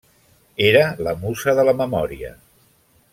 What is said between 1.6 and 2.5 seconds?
la memòria.